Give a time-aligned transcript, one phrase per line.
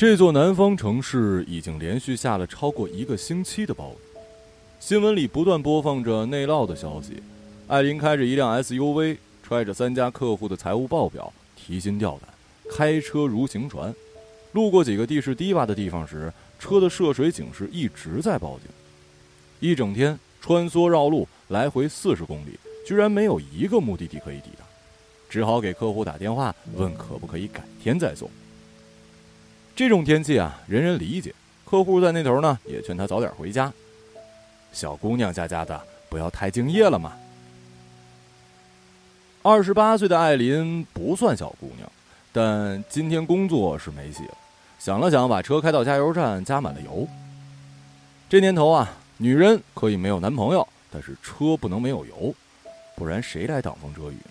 [0.00, 4.18] 这座南方城市已经连续下了超过一个星期的暴雨，
[4.80, 7.22] 新闻里不断播放着内涝的消息。
[7.66, 12.30] 艾琳开着一辆 SUV，揣着三家客户的财务报表，提心吊胆，
[12.74, 13.94] 开车如行船。
[14.52, 18.70] 路过几个地势低洼的地方时，车的涉水警示一直在报警。
[19.60, 24.64] 一整天穿梭绕路，来回四十公里，居然没有一个目的地可以抵达，
[25.28, 28.30] 只好给客户打电话问可不可以改天再送。
[29.80, 31.34] 这种天气啊，人人理解。
[31.64, 33.72] 客户在那头呢，也劝他早点回家。
[34.74, 37.16] 小姑娘家家的，不要太敬业了嘛。
[39.40, 41.90] 二十八岁的艾琳不算小姑娘，
[42.30, 44.34] 但今天工作是没戏了。
[44.78, 47.08] 想了想，把车开到加油站，加满了油。
[48.28, 52.34] 这年头啊，女人可以没有男朋友，但是车不能没有油，
[52.94, 54.30] 不然谁来挡风遮雨呢？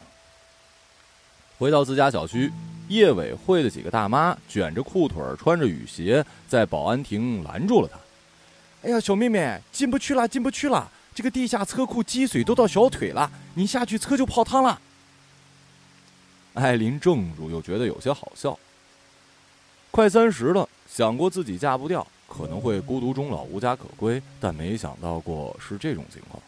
[1.57, 2.51] 回到自家小区。
[2.89, 7.97] 业委会的几个大妈卷着裤腿穿着雨鞋，在保安亭拦住了他。
[8.81, 10.91] 哎呀，小妹妹，进不去了，进不去了！
[11.13, 14.79] 这个地下车库积水都到小腿了，你下去车就泡汤了。
[16.53, 18.57] 艾琳怔住，又觉得有些好笑。
[19.91, 26.41] 快三十了，想过自己嫁不掉，可能会孤独终老、无家可归，但没想到过是这种情况。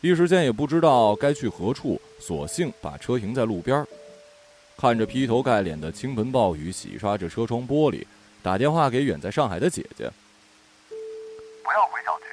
[0.00, 3.86] 一时间也不知道该去何处，索性把车停在路边
[4.76, 8.04] 看着劈头盖脸的倾盆暴雨洗刷着车窗玻璃，
[8.42, 10.10] 打电话给远在上海的姐姐。
[11.64, 12.26] 不要回小区，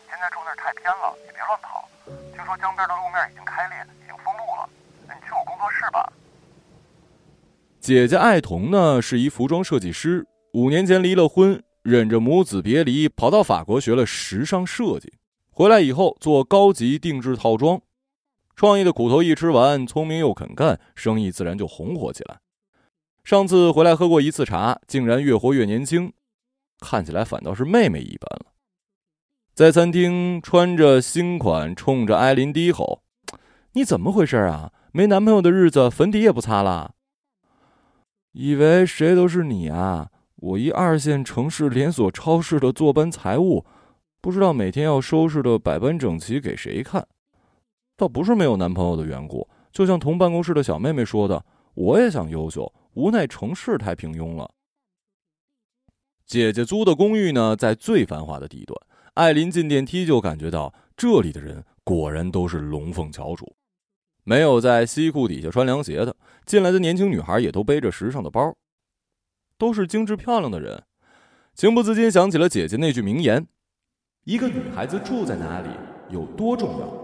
[0.00, 1.86] 你现在住那儿太偏了，也别乱跑。
[2.34, 4.68] 听说江边的路面已经开裂，已经封路了。
[5.02, 6.10] 你去我工作室吧。
[7.78, 15.12] 姐姐艾童呢，是一服装设计师，五年前离了婚，忍着母子别离，跑到法国学了时尚设计，
[15.50, 17.82] 回来以后做高级定制套装。
[18.62, 22.38] 创业的苦头一吃完，聪明又肯干，生意自然就红火起来。
[23.24, 26.12] 上次回来喝过一次茶，竟然越活越年轻，
[26.78, 28.52] 看起来反倒是妹妹一般了。
[29.52, 33.02] 在餐厅穿着新款，冲着艾琳低吼
[33.74, 34.70] ：“你怎么回事啊？
[34.92, 36.94] 没男朋友的日子，粉底也不擦了？
[38.30, 40.10] 以为谁都是你啊？
[40.36, 43.66] 我一二线城市连锁超市的坐班财务，
[44.20, 47.04] 不知道每天要收拾的百般整齐给谁看。”
[48.02, 54.50] 倒不是没有男朋友的缘故，就像同办公室的小妹妹说的，我也想优秀，无奈城市太平庸了。
[56.26, 58.76] 姐姐租的公寓呢，在最繁华的地段。
[59.14, 63.54] 艾琳进电梯就感觉到，这里的人果然都是龙凤翘楚，
[64.24, 66.16] 没有在西裤底下穿凉鞋的。
[66.44, 68.52] 进来的年轻女孩也都背着时尚的包，
[69.56, 70.82] 都是精致漂亮的人。
[71.54, 73.46] 情不自禁想起了姐姐那句名言
[74.26, 75.68] ：“一个女孩子住在哪里
[76.10, 77.00] 有多重要。”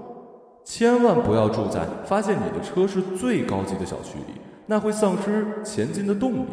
[0.68, 6.48] 千万不要住在发现你的车是最高级的小区里，那会丧失前进的动力。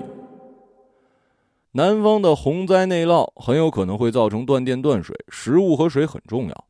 [1.74, 6.66] 南方的洪灾内涝很有可能会造成断电断水，食物和水很重要。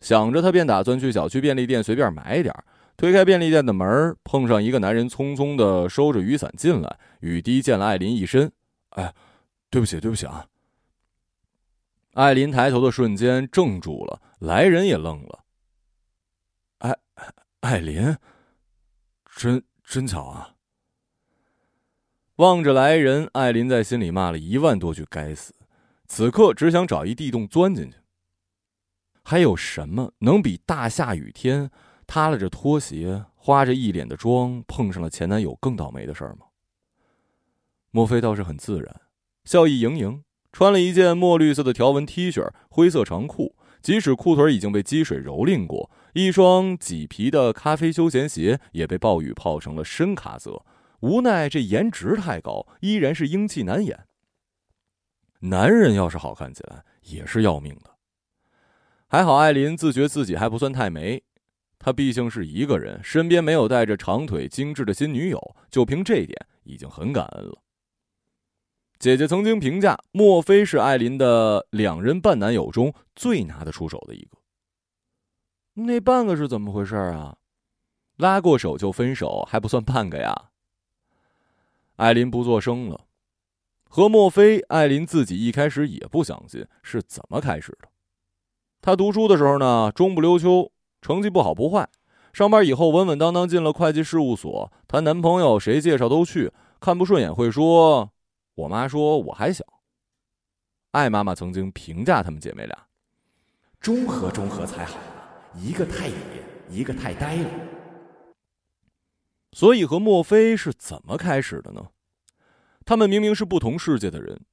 [0.00, 2.54] 想着，他便打算去小区便利店随便买点
[2.96, 8.50] 推开便利店的门，碰上一个男人匆匆的收着雨伞进来，雨滴溅了艾琳一身。
[8.92, 9.12] 哎，
[9.68, 10.46] 对不起，对不起啊！
[12.14, 15.40] 艾琳抬头的瞬间怔住了，来人也愣了。
[17.66, 18.16] 艾琳，
[19.34, 20.54] 真真巧啊！
[22.36, 25.52] 望着来人，艾琳在心里骂了一万多句“该死”，
[26.06, 27.96] 此刻只想找一地洞钻进去。
[29.24, 31.68] 还有什么能比大下雨天，
[32.06, 36.46] 塌了着拖鞋，花着一脸的妆，碰上了前男友更倒霉的事儿吗？
[37.90, 39.00] 莫非倒是很自然，
[39.42, 40.22] 笑意盈盈，
[40.52, 45.90] 穿了一件墨绿色的条纹 T 恤，灰色长裤，即使裤腿已经被积水蹂躏过。
[46.16, 50.64] 一双麂皮的咖啡休闲鞋也被暴雨泡成了深咖色，
[51.00, 54.06] 无奈这颜值太高，依然是英气难掩。
[55.40, 57.90] 男人要是好看起来也是要命的。
[59.06, 61.22] 还好艾琳自觉自己还不算太美，
[61.78, 66.34] 她毕竟是一个人，身边没有带着长腿精致的新女友，就凭这一点
[66.64, 67.58] 已经很感恩了。
[68.98, 74.38] 姐姐曾经评价莫非是艾琳的两人半男友中最拿得出手的一个。
[75.78, 77.36] 那半个是怎么回事啊？
[78.16, 80.50] 拉过手就分手还不算半个呀？
[81.96, 83.02] 艾琳不作声了。
[83.90, 87.88] 和莫非，艾琳自己一开始也不相信是怎么开始的。
[88.80, 91.86] 她读书的时候呢，中不溜秋，成绩不好不坏。
[92.32, 96.52] 上班以后稳稳当当进了会计事务所，谈男朋友谁介绍都去。
[96.80, 98.12] 看不顺眼会说
[98.56, 99.64] ：“我妈说我还小。”
[100.92, 102.86] 艾妈妈曾经评价她们姐妹俩
[103.80, 104.98] ：“中和中和才好。”
[105.58, 106.14] 一个太野，
[106.68, 107.50] 一个太呆了。
[109.52, 111.90] 所以和墨菲是怎么开始的呢？
[112.84, 114.44] 他们明明是不同世界的人，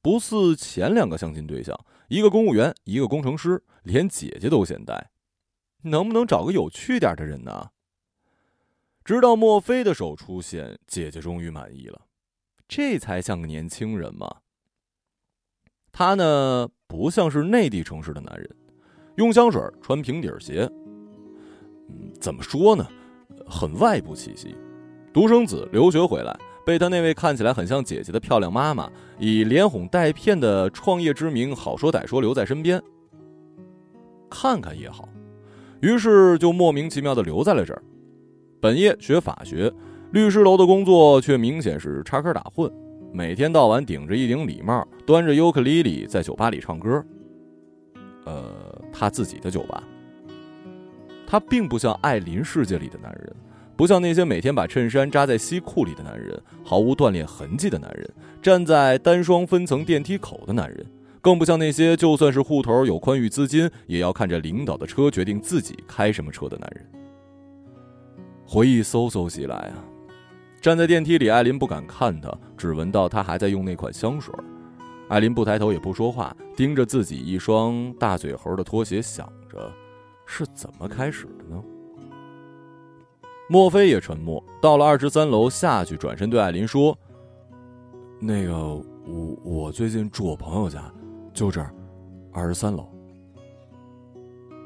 [0.00, 5.10] 不似前两个相亲对象，一个公务员，一个工程师，连姐姐都嫌呆。
[5.82, 7.70] 能不能找个有趣点的人呢？
[9.04, 12.06] 直到墨菲的手出现，姐姐终于满意了，
[12.68, 14.42] 这才像个年轻人嘛。
[15.92, 18.56] 他呢，不像是内地城市的男人，
[19.16, 20.70] 用香水，穿平底鞋。
[21.88, 22.86] 嗯，怎么说呢，
[23.46, 24.54] 很外部气息。
[25.12, 32.82] 独生子留学回来，被他那位看起来很像姐姐的漂亮妈妈以连哄带骗的创业之名，好说歹说留在身边。
[34.28, 35.08] 看看也好，
[35.80, 37.82] 于是就莫名其妙的留在了这儿。
[38.60, 39.72] 本业学法学，
[40.10, 42.70] 律师楼的工作却明显是插科打诨，
[43.12, 47.02] 每天到晚顶着一顶礼帽，端着尤克里里在酒吧里唱歌。
[48.96, 49.82] 他自己的酒吧。
[51.26, 53.36] 他并不像艾琳世界里的男人。
[53.76, 58.10] 不像那些每天把衬衫扎在西裤里的男人，毫无锻炼痕迹的男人，
[58.40, 60.86] 站在单双分层电梯口的男人，
[61.20, 66.86] 更不像那些就算是户头有宽裕资金，也要看着领导的车决定自己开什么车的男人。
[68.46, 69.84] 回忆嗖嗖袭来啊！
[70.62, 74.34] 站在电梯里，艾琳不敢看他，只闻到他还在用那款香水。
[75.08, 79.72] 艾琳不抬头也不说话，盯着自己一双大嘴猴的拖鞋，想着
[80.24, 81.62] 是怎么开始的呢？
[83.48, 84.42] 莫非也沉默。
[84.60, 86.98] 到了二十三楼下去，转身对艾琳说
[88.18, 88.56] ：“那个，
[89.04, 90.92] 我我最近住我朋友家，
[91.32, 91.72] 就这儿，
[92.32, 92.88] 二十三楼。”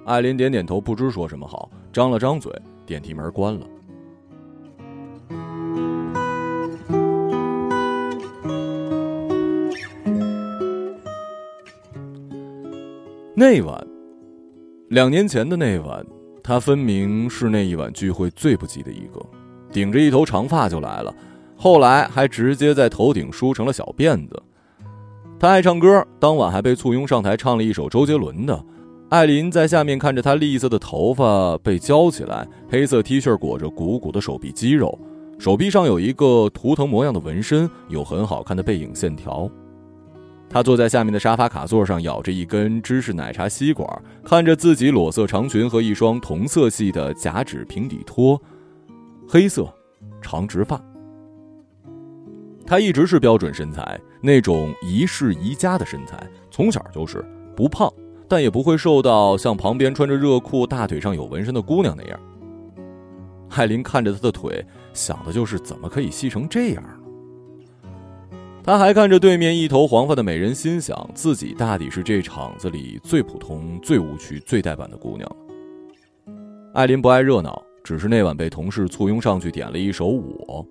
[0.06, 2.50] 艾琳点点头，不知说什么好，张了张嘴，
[2.86, 3.66] 电梯门关了。
[13.40, 13.86] 那晚，
[14.90, 16.04] 两年前的那晚。
[16.44, 19.18] 他分明是那一晚聚会最不济的一个，
[19.72, 21.14] 顶着一头长发就来了，
[21.56, 24.42] 后来还直接在头顶梳成了小辫子。
[25.38, 28.62] 他爱唱歌，当晚还被簇拥上台唱了一首周杰伦的。
[29.08, 34.98] 艾琳在下面看着他栗色的头发被浇起来，黑色 T 恤裹着鼓鼓的手臂肌肉，
[35.38, 39.50] 手臂上有一个图腾模样的纹身，有很好看的背影线条。
[40.52, 43.88] 他坐在下面的沙发卡座上，咬着一根芝士奶茶吸管，
[44.24, 48.40] 看着自己裸色长裙和一双同色系的假趾平底拖，
[49.28, 49.72] 黑色，
[50.20, 50.82] 长直发。
[52.66, 56.20] 他一直是标准身材，那种宜室宜家的身材，
[56.50, 57.24] 从小就是
[57.54, 57.88] 不胖，
[58.26, 62.20] 但也不会瘦到像旁边穿着热裤、大腿上有纹身的姑娘那样。
[63.50, 66.99] 艾琳看着他的腿，想的就是怎么可以细成这样。
[68.62, 75.28] 他还看着对面一头黄发的美人，心想自己大抵是这场子里最普通、最无趣、最呆板的姑娘
[76.72, 80.64] 艾琳不爱热闹，只是那晚被同事簇拥上去点了一首《我》。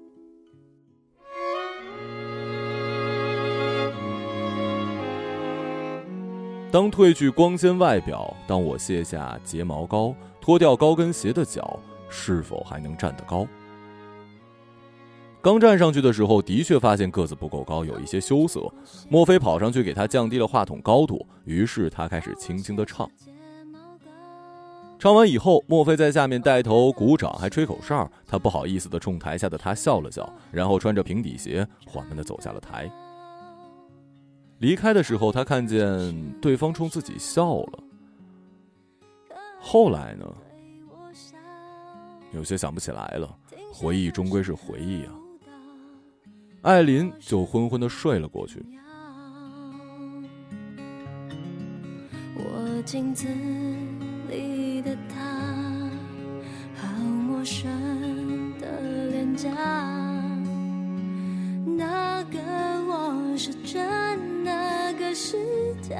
[6.71, 13.45] 当褪去光鲜外表，当我卸下睫毛膏，脱掉高跟鞋的脚，是否还能站得高？
[15.41, 18.61] 刚站上去的时候，的确发现个子不够高，有一些羞涩。
[19.09, 23.09] 莫非跑上去给他降低了话筒高度，于是他开始轻轻的唱。
[24.99, 28.11] 唱完以后，莫非在下面带头鼓掌，还吹口哨。
[28.27, 32.91] 他不好意思的冲台下的他笑了笑，然后穿着平底鞋缓慢的走下了台。
[34.57, 37.79] 离开的时候，他看见对方冲自己笑了。
[39.57, 40.25] 后来呢？
[42.33, 43.33] 有些想不起来了。
[43.71, 45.13] 回忆终归是回忆啊。
[46.61, 48.61] 艾琳就昏昏的睡了过去。
[52.35, 53.27] 我镜子
[54.29, 55.89] 里的他，
[56.75, 57.63] 好陌生
[58.59, 59.49] 的脸颊。
[61.77, 62.39] 那个
[62.87, 65.37] 我是真，那个是
[65.81, 65.95] 假。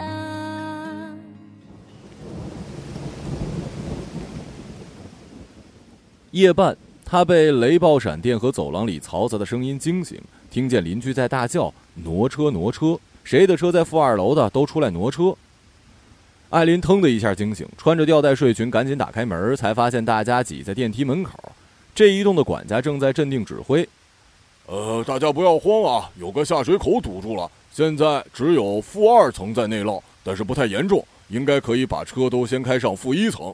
[6.31, 10.21] 夜半，他被雷暴闪电和走廊里嘈杂的声音惊醒。
[10.50, 13.00] 听见邻居在大叫：“挪车，挪车！
[13.24, 14.50] 谁的车在负二楼的？
[14.50, 15.36] 都出来挪车！”
[16.50, 21.38] 艾琳腾的一下惊醒，穿着吊带睡裙，赶紧打开门，才发现大家挤在电梯门口。
[21.94, 23.88] 这一栋的管家正在镇定指挥
[24.65, 33.53] ：“呃，大家不要慌啊，有个下水口堵住了，现在只有负二层在内涝，但是不太严重，应该可以把车都先开上负一层。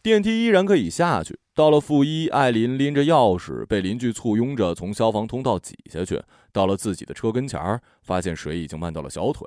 [0.00, 6.22] 电梯依然可以下去。”到了负一，艾琳拎着钥匙，被邻居簇拥着从消防通道挤下去。
[6.52, 9.44] 到了自己的车跟前儿发现水已经漫到了小腿。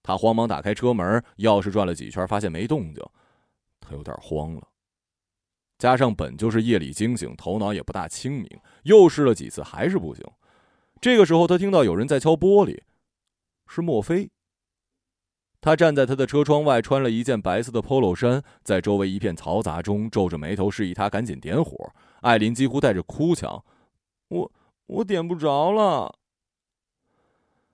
[0.00, 3.02] 他慌忙打开车门，钥匙转了几圈，发现没动静。
[3.80, 4.62] 他有点慌了。
[5.76, 8.48] 加上本就是夜里惊醒，头脑也不大清明，
[8.84, 10.24] 又试了几次还是不行。
[11.00, 12.80] 这个时候，他听到有人在敲玻璃，
[13.66, 14.30] 是莫非。
[15.64, 21.90] 他站在他的车窗外，穿了一件白色的 polo 衫，在周围一片嘈杂中皱着眉头，示意他赶紧点火。
[22.20, 23.64] 艾琳几乎带着哭腔
[24.28, 24.52] ：“我
[24.84, 26.16] 我点不着了。”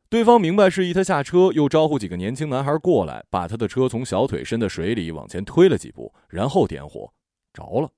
[0.08, 7.12] 对方明白示意他下车，又招呼几个年轻男孩过来，把他的车从小腿深的水里往前推了几步，然后点火，
[7.52, 7.90] 着了。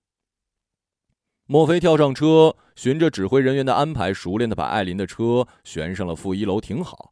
[1.45, 7.12] 莫非跳上车，循着指挥人员的安排，熟练的把艾琳的车旋上了负一楼停好。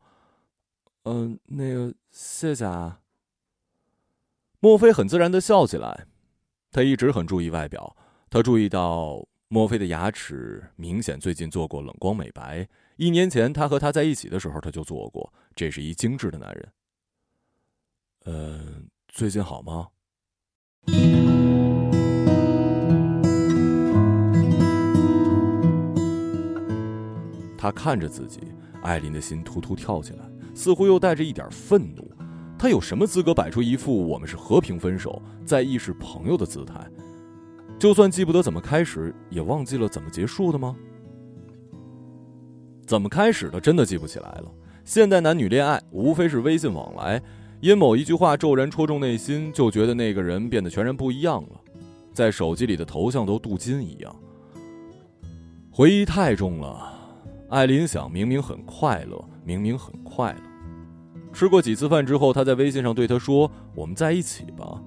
[1.05, 1.95] 嗯，那个。
[2.11, 3.01] 谢谢啊。
[4.59, 6.07] 莫非很自然的笑起来，
[6.71, 7.97] 他一直很注意外表。
[8.29, 12.69] 他注意到莫非的牙齿明显最近做过冷光美白。
[12.97, 15.33] 一年前他和他在一起的时候他就做过。
[15.55, 16.73] 这是一精致的男人。
[18.27, 19.89] 嗯，最近好吗？
[27.57, 28.41] 他看着自己，
[28.83, 30.25] 艾琳的心突突跳起来。
[30.61, 32.07] 似乎又带着一点愤怒，
[32.59, 36.87] 他有什么资格摆出一副我们是和平分手，在意是朋友的姿态？
[37.79, 40.77] 就算记不得怎么开始，也忘记了怎么结束的吗？
[42.85, 44.53] 怎么开始的真的记不起来了。
[44.85, 47.23] 现代男女恋爱无非是微信往来，
[47.63, 51.61] 因某一句话骤然戳中内心，就觉得那个人变得全然不一样了，
[52.13, 54.15] 在手机里的头像都镀金一样。
[55.71, 56.93] 回忆太重了，
[57.49, 60.50] 艾琳想，明明很快乐，明明很快乐。
[61.33, 64.83] 吃过几次饭之后，他在微信上对他说：“我们在一起吧。”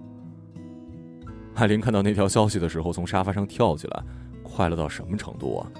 [1.56, 4.04] 艾琳看到那条消息的时候，从沙发上跳起来，
[4.44, 5.72] 快乐到什么程度啊？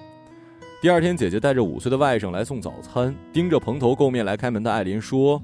[0.82, 5.41] 第二天，姐姐带着五岁的外甥来送早餐，盯着蓬头垢面来开门的艾琳说：“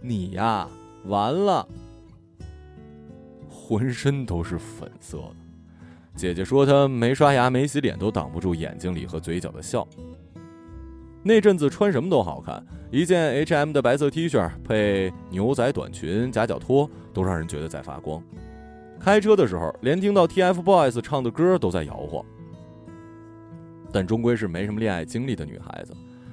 [0.00, 0.68] 你呀，
[1.04, 1.66] 完了，
[3.48, 5.36] 浑身都是粉色的。”
[6.14, 9.86] 姐姐说：“她没刷牙、没洗脸，都挡不住眼睛里和嘴角的笑。”
[11.26, 18.22] 那阵子穿什么都好看，一件 H&M 的白色 T 恤配牛仔短裙、夹脚拖，都让人觉得在发光。
[19.00, 22.24] 开车的时候，连听到 TFBOYS 唱的歌都在摇晃。
[23.90, 25.92] 但终归是没什么恋爱经历的女孩子，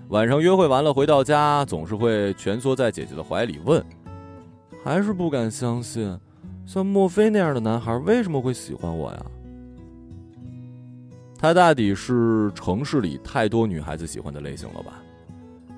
[0.10, 3.84] 晚上约会完了回到家，总是会蜷缩在姐姐的怀里问
[4.86, 6.16] ：“还是不敢相信，
[6.68, 9.26] 像莫非那样的男孩为什么会喜欢我呀？”
[11.44, 15.04] 他大抵是城市里太多女孩子喜欢的类型了吧？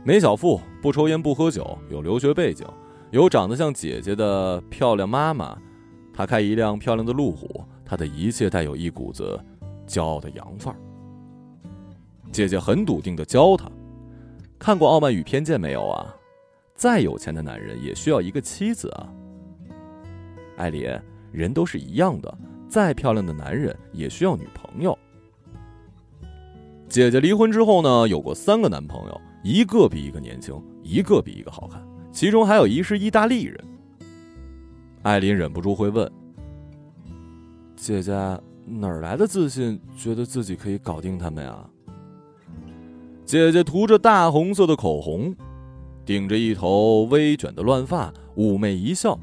[0.03, 2.67] 没小腹，不抽烟不喝酒，有留学背景，
[3.09, 5.57] 有长得像姐姐的漂亮妈妈。
[6.13, 9.43] 他开一辆漂亮的路虎，他的一切带有一股子
[9.87, 10.77] 骄傲的洋范儿。
[12.31, 13.67] 姐姐很笃定的教他
[14.59, 16.15] ：“看过《傲慢与偏见》没有啊？
[16.75, 19.09] 再有钱的男人也需要一个妻子啊。”
[20.57, 20.87] 艾琳，
[21.31, 22.37] 人都是一样的，
[22.69, 24.95] 再漂亮的男人也需要女朋友。
[26.87, 33.59] 姐姐离婚之后呢，有过三个男朋友，一个比一个年轻，一个比一个好看，其中还有一是意大利人。
[35.01, 36.09] 艾琳忍不住会问
[37.75, 38.11] ：“姐姐
[38.65, 41.69] 哪儿来的自信，觉得自己可以搞定他们呀？”
[43.25, 45.35] 姐姐涂着大红色的口红，
[46.05, 49.19] 顶着一头微卷的乱发，妩媚一笑，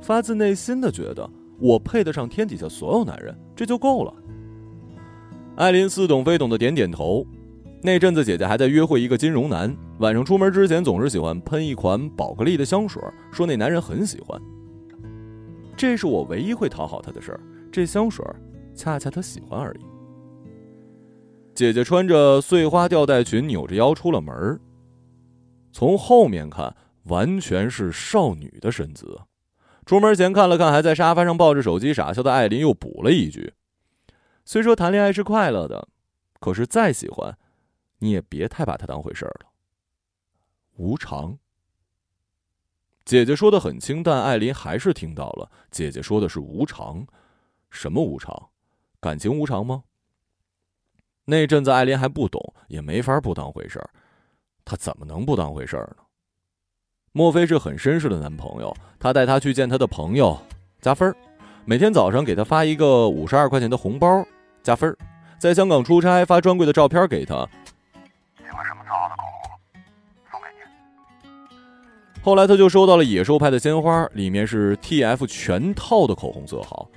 [0.00, 1.28] 发自内心的觉得
[1.58, 4.12] 我配得上天底下所有男人，这就够了。
[5.60, 7.22] 艾琳似懂非懂的点点头。
[7.82, 14.40] 那阵子，姐姐还在约会一个金融男，晚上出门之前总是喜欢喷一款宝格丽的香水，说那男人很喜欢。
[15.76, 17.40] 这是我唯一会讨好他的事儿，
[17.70, 18.24] 这香水
[18.74, 19.80] 恰恰他喜欢而已。
[21.54, 24.58] 姐姐穿着碎花吊带裙，扭着腰出了门
[25.72, 26.74] 从后面看，
[27.04, 29.14] 完全是少女的身姿。
[29.84, 33.52] 出门前看了看还在沙发上抱着手机傻笑的艾琳，又补了一句。
[34.44, 35.88] 虽说谈恋爱是快乐的，
[36.40, 37.36] 可是再喜欢，
[37.98, 39.50] 你也别太把它当回事儿了。
[40.76, 41.38] 无常。
[43.04, 45.50] 姐姐说的很轻淡，艾琳还是听到了。
[45.70, 47.06] 姐姐说的是无常，
[47.70, 48.50] 什么无常？
[49.00, 49.84] 感情无常吗？
[51.24, 53.90] 那阵子艾琳还不懂，也没法不当回事儿。
[54.64, 56.04] 她怎么能不当回事儿呢？
[57.12, 58.74] 莫非是很绅士的男朋友？
[58.98, 60.40] 他带她去见他的朋友，
[60.80, 61.16] 加分儿。
[61.70, 64.26] 每天早上给他发一个五十二块钱的红包。
[64.60, 64.98] 加分儿
[65.38, 67.48] 在香港出差发专柜的照片给他。
[68.38, 69.80] 喜欢什么最好的口红？
[70.32, 72.22] 送给你。
[72.24, 76.88] 后来他就收到了野兽派的鲜花，里面是 TF 全套的口红色号。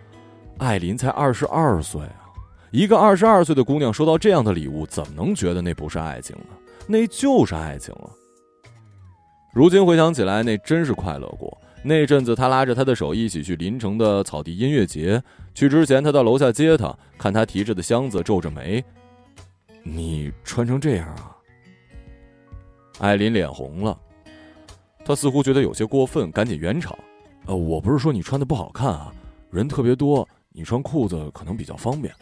[0.58, 2.34] 艾琳才二十二岁啊，
[2.72, 6.56] 一个二十二岁的姑娘收到这样的礼物，怎么能觉得那不是爱情呢？
[6.88, 8.10] 那就是爱情了。
[9.54, 11.56] 如今回想起来，那真是快乐过。
[11.86, 15.22] 那阵子，他拉着他的手一起去临城的草地音乐节。
[15.54, 18.82] 去之前，他到楼下接他，看他提着的箱子，皱着眉
[19.84, 21.36] ：“你穿成这样啊？”
[23.00, 24.00] 艾琳脸红了，
[25.04, 26.98] 他似乎觉得有些过分，赶紧圆场
[27.48, 29.14] ：“呃，我不是说你穿的不好看啊，
[29.52, 32.14] 人特别多，你穿裤子可能比较方便。”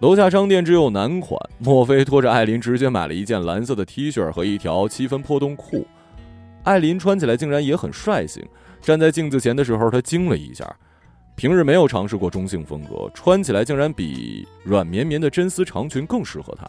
[0.00, 5.86] 楼下商店只有男款，莫非拖着艾琳直接买了一件蓝色的 T 恤和一条七分破洞裤。
[6.66, 8.44] 艾琳穿起来竟然也很率性，
[8.82, 10.68] 站在镜子前的时候，她惊了一下。
[11.36, 16.68] 平日没有尝试过中性风格，穿起来竟然比软绵绵的真丝长裙更适合她。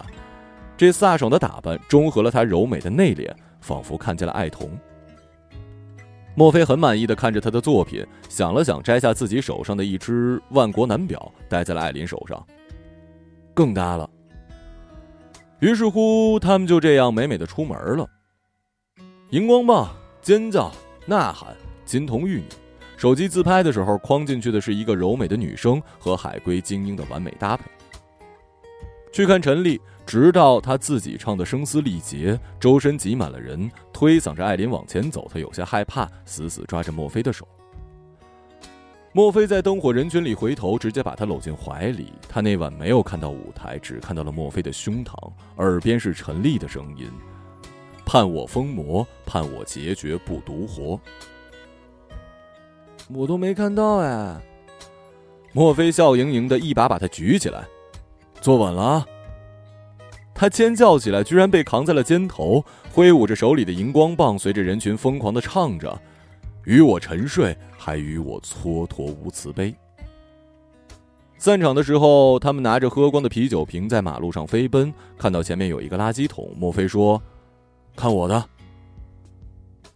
[0.77, 3.27] 这飒爽的打扮中和了她柔美的内敛，
[3.59, 4.69] 仿佛看见了爱童。
[6.35, 12.45] 莫非很满意的看着她的作品，想了想，摘下自己手上的一只万国男表，戴在了艾琳手上。
[13.55, 14.07] 更搭了。
[15.59, 18.07] 于是乎，他们就这样美美的出门了。
[19.31, 20.71] 荧光棒、尖叫、
[21.05, 21.53] 呐喊、
[21.83, 22.45] 金童玉女，
[22.95, 27.65] 手机自拍的时候框进去的是一个柔美的女生和海归精英的完美搭配。
[29.11, 37.45] 去看陈丽，直到他自己唱的声嘶力竭，周身挤满了人，推搡着艾琳往前走，他有些害怕，死死抓着莫非的手。
[39.11, 42.13] 莫非在灯火人群里回头，直接把他搂进怀里。
[42.29, 45.13] 他那晚没有看到舞台，只看到了莫非的胸膛，
[45.57, 47.11] 耳边是陈丽的声音
[48.07, 50.97] ：“判我疯魔，判我结绝不独活。”
[53.13, 54.41] 我都没看到哎。
[55.51, 57.67] 莫非笑盈盈的一把把他举起来，
[58.39, 59.05] 坐稳了。
[60.33, 65.99] 他尖叫起来，居然被扛在了肩头，挥舞着手里的荧光棒，随着人群疯狂的唱着。
[66.63, 69.75] 与我沉睡，还与我蹉跎无慈悲。
[71.37, 77.21] 散场的时候，他们拿着喝光的啤酒瓶在马路上飞奔，看到前面有一个垃圾桶，莫非说
[77.97, 78.45] ：“看我的。”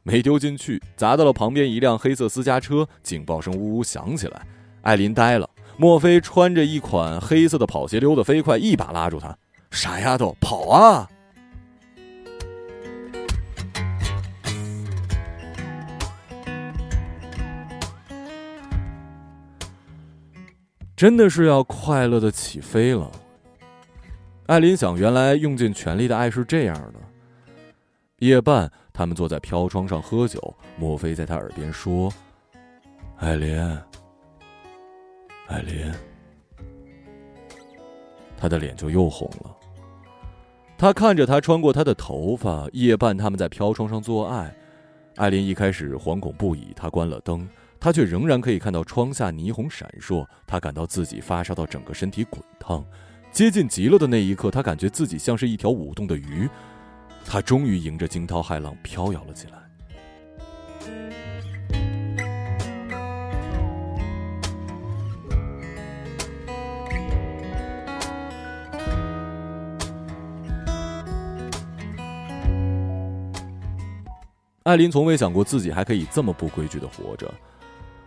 [0.03, 4.41] 没丢进去，砸到了旁边一辆黑色私家车，警报声呜呜响起来。
[4.81, 9.37] 艾琳呆了，莫非穿着一款黑色的跑鞋溜得飞快，一把拉住他
[9.69, 11.07] ：“傻丫头，跑啊！”
[20.95, 23.11] 真的是要快乐的起飞了。
[24.47, 27.10] 艾琳想，原来用尽全力的爱是这样的。
[28.21, 32.13] 夜半，他们坐在飘窗上喝酒，莫非在他耳边说
[33.17, 33.59] ：“艾琳，
[35.47, 35.91] 艾琳。”
[38.37, 39.57] 他的脸就又红了。
[40.77, 42.69] 他看着他穿过他的头发。
[42.73, 44.55] 夜半，他们在飘窗上做爱。
[45.15, 47.49] 艾琳一开始惶恐不已，他关了灯。
[47.79, 52.85] 他却仍然可以看到窗下霓虹闪烁，他感到自己发烧到整个身体滚烫，
[53.31, 56.47] 接近极了的那一刻，他感觉自己像是一条舞动的鱼，
[57.25, 59.53] 他终于迎着惊涛骇浪飘摇了起来。
[74.63, 77.33] 艾琳从未想过自己还可以这么不规矩的活着。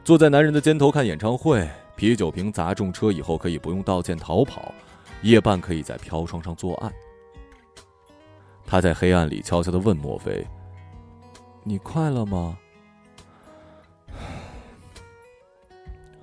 [0.05, 4.73] 坐在男人的肩头看演唱会，啤酒瓶砸中车以后可以不用道歉逃跑，
[5.23, 6.93] 夜半可以在飘窗上做爱。
[8.67, 10.45] 他在黑暗里悄悄的问莫非
[11.63, 12.59] ：“你快乐吗？”“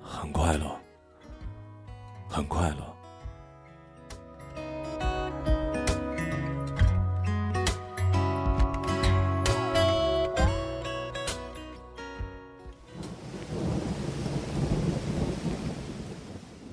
[0.02, 0.70] 很快乐，
[2.28, 2.76] 很快乐。”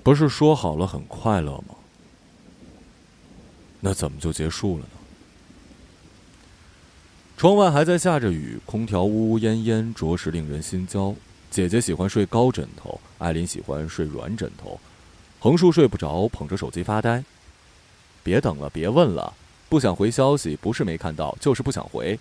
[0.03, 1.75] 不是说好了很快乐吗？
[3.79, 4.89] 那怎么就结束了呢？
[7.39, 11.15] 窗外还在下着雨，空调呜呜咽咽，着实令人心焦。
[11.49, 14.77] 姐姐喜欢睡高枕头，艾琳喜欢睡软枕头，
[15.39, 17.23] 横竖睡不着，捧着手机发呆。
[18.23, 19.33] 别等了，别问了，
[19.69, 22.19] 不想回消息，不是没看到，就是不想回。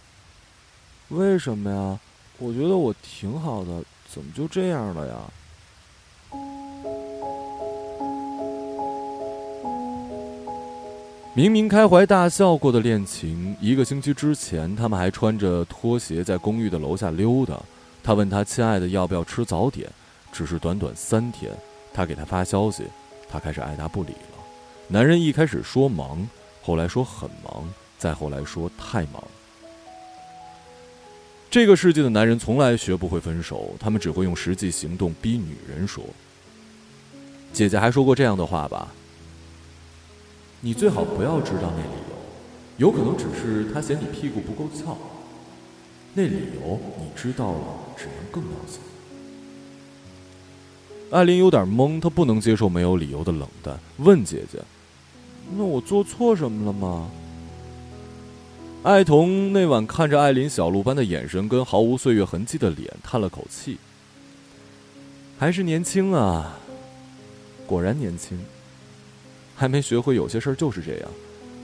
[1.08, 1.98] 为什么呀？
[2.38, 5.16] 我觉得我挺好的，怎么就这样了呀？
[11.34, 17.60] 明明开怀大笑过的恋情，一个星期之前，他们还穿着拖鞋在公寓的楼下溜达。
[18.02, 19.88] 他问他亲爱的要不要吃早点，
[20.32, 21.52] 只是短短三天，
[21.92, 22.84] 他给他发消息，
[23.28, 24.38] 他开始爱答不理了。
[24.88, 26.26] 男人一开始说忙，
[26.62, 29.22] 后来说很忙，再后来说太忙。
[31.50, 36.02] 这个世界的男人从来学不会分手，他们只会用实际行动逼女人说。
[37.52, 38.88] 姐姐还说过这样的话吧？
[40.60, 44.96] 你最好不要知道那理由，有可能只是他嫌你屁股不够翘。
[46.14, 47.58] 那理由你知道了，
[47.96, 48.80] 只能更要紧。
[51.10, 54.58] 艾琳有点懵，她不能接受没有理由的冷淡，问姐姐
[55.56, 57.08] ：“那我做错什么了吗？”
[58.82, 63.78] 艾童那晚看着艾琳小鹿般的眼神跟毫无岁月痕迹的脸，叹了口气
[65.38, 66.58] ：“还是年轻啊，
[67.66, 68.38] 果然年轻，
[69.58, 71.10] 还没学会有些事儿就是这样，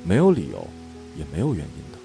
[0.05, 0.67] 没有理由，
[1.17, 1.99] 也没有原因的。”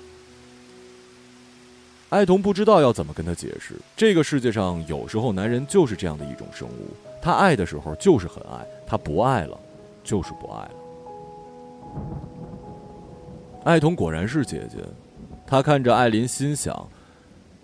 [2.10, 6.94] 艾童不知道要怎么跟他解释，这个世界上有时候男人就是这样的一种生物。
[7.22, 9.60] 他爱的时候就是很爱，他不爱了，
[10.04, 10.72] 就是不爱了。
[13.64, 14.78] 爱童果然是姐姐，
[15.46, 16.88] 他看着艾琳，心想：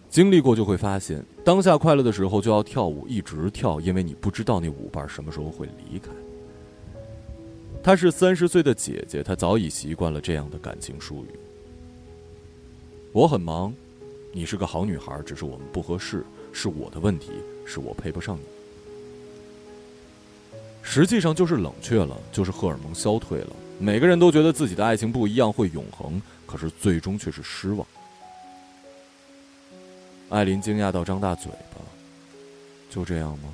[0.10, 6.10] 经历过就会发现，当下快乐的时候就要跳舞，一直跳，因为你不知道那舞伴什么时候会离开。
[7.86, 11.40] 她是三十岁的姐姐，她早已习惯了这样的感情术语。
[13.12, 13.72] 我很忙，
[14.32, 17.30] 你是个好女孩，只是我们不合适，是我的问题，
[17.64, 18.42] 是我配不上你。
[20.82, 23.56] 实际上就是冷却了，就是荷尔蒙消退了。
[23.78, 27.86] 每个人都觉得自己的爱情不一样，会永恒，可是最终却是失望。
[30.30, 31.82] 艾琳惊讶到张大嘴巴，
[32.90, 33.54] 就这样吗？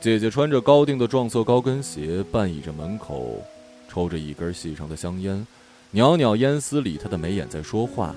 [0.00, 3.42] 姐姐穿着高定的撞色高跟鞋，半倚着门口，
[3.88, 5.44] 抽着一根细长的香烟，
[5.90, 8.14] 袅袅烟丝里，她的眉眼在说话。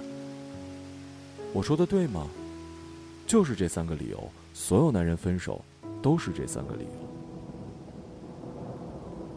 [1.54, 2.28] 我说的对吗？
[3.26, 5.60] 就是这三个理由，所有男人分手
[6.04, 7.08] 都是这三个理由。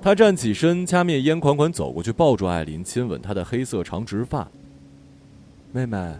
[0.02, 4.46] 他站起身，掐灭烟，款款走过去，抱住艾琳，亲吻她的黑色长直发。
[5.72, 6.14] 妹妹，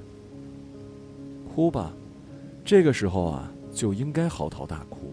[1.54, 1.92] 哭吧，
[2.64, 5.12] 这个时候啊，就应该嚎啕大哭。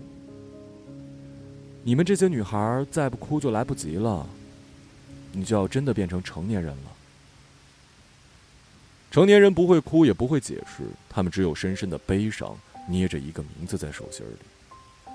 [1.84, 4.28] 你们这些女孩再不哭就来不及了，
[5.32, 6.92] 你就要真的变成成年人了。
[9.10, 15.14] 成年人不会哭，也不会解释，他们只有深深的悲伤，捏着一个名字在手心里。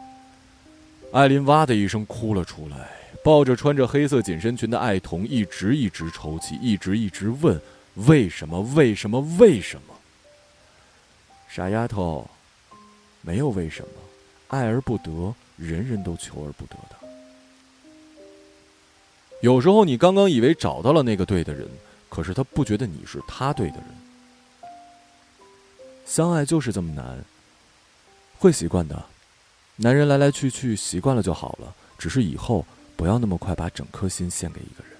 [1.13, 2.91] 艾琳哇的一声哭了出来。
[3.25, 7.61] 抱着穿着黑色紧身裙的爱童，一直一直抽泣，一直一直问：
[7.95, 8.61] 为什么？
[8.61, 9.21] 为什么？
[9.37, 9.95] 为什么？
[11.49, 12.31] 傻丫头，
[13.23, 13.89] 没有为什么，
[14.47, 16.97] 爱而不得，人人都求而不得的。
[19.43, 21.69] 有时候你刚刚以为找到了那个对的人，
[22.09, 23.87] 可是他不觉得你是他对的人。
[26.05, 27.25] 相爱就是这么难，
[28.39, 29.05] 会习惯的。
[29.77, 31.75] 男人来来去去，习惯了就好了。
[31.99, 32.65] 只是以后。
[32.99, 34.97] 不要那么快把整颗心献给一个人。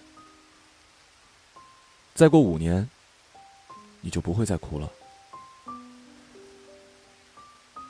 [2.15, 2.87] 再过五年，
[4.03, 4.93] 你就不会再哭了。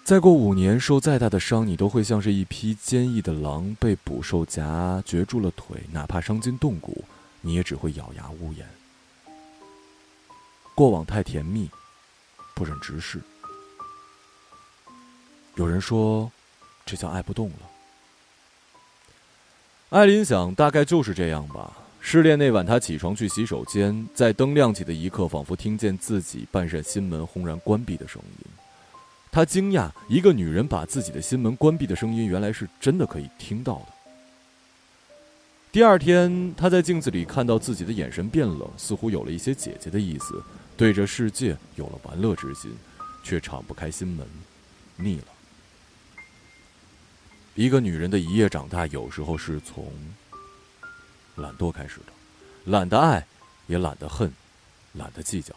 [0.07, 7.05] 再过五年，受再大的伤，你都会像是一匹坚毅的狼，被捕兽夹绝住了腿，哪怕伤筋动骨，
[7.40, 8.64] 你也只会咬牙呜咽。
[10.77, 11.69] 过往太甜蜜，
[12.55, 13.21] 不忍直视。
[15.57, 16.31] 有人说，
[16.85, 17.57] 这叫爱不动了。
[19.88, 21.77] 艾琳想，大概就是这样吧。
[22.01, 28.56] 失恋那晚，她起床去洗手间，在灯亮起的一刻，仿佛听见自己半扇心门轰然关闭的声音。
[29.37, 33.87] 他惊讶，一个女人把自己的心门关闭的声音，原来是真的可以听到的。
[35.70, 40.42] 第二天，她在镜子里看到自己的眼神变冷，似乎有了一些姐姐的意思，
[40.75, 42.75] 对着世界有了玩乐之心，
[43.22, 44.27] 却敞不开心门，
[44.96, 45.27] 腻了。
[47.57, 49.85] 一个女人的一夜长大，有时候是从
[51.35, 52.12] 懒惰开始的，
[52.64, 53.27] 懒得爱，
[53.66, 54.33] 也懒得恨，
[54.94, 55.55] 懒得计较。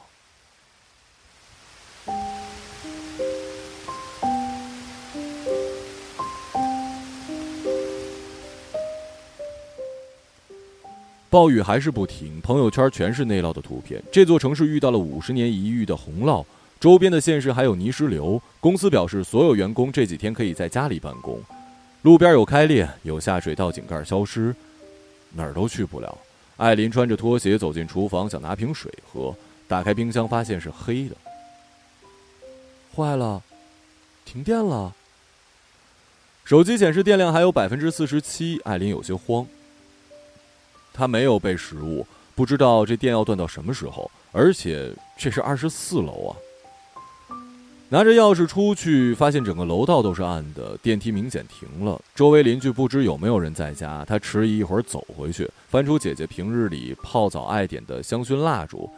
[11.29, 14.01] 暴雨还是不停，朋友圈全是内涝的图片。
[14.11, 16.43] 这座城市遇到了五十年一遇的洪涝，
[16.79, 18.41] 周边的县市还有泥石流。
[18.59, 21.39] 公司表示，所有员工这几天可以在家里办公。
[22.01, 24.55] 路边有开裂，有下水道井盖消失，
[25.33, 26.17] 哪儿都去不了。
[26.57, 29.35] 艾琳穿着拖鞋走进厨房，想拿瓶水喝，
[29.67, 31.15] 打开冰箱发现是黑的。
[32.95, 33.43] 坏了，
[34.25, 34.95] 停电了。
[36.43, 39.45] 手机显示电量还有百分之四十七，艾琳有些慌。
[40.99, 46.35] 他没有备食物，不知道这电要断到什么时候，而且这是二十四楼啊。
[47.87, 51.99] 拿着钥匙出去，发现整个楼道都是暗的，电梯明显停了。
[52.13, 54.03] 周围邻居不知有没有人在家。
[54.05, 58.89] 他迟疑一会儿走回去，翻出姐姐平日里泡澡爱点的香薰蜡烛，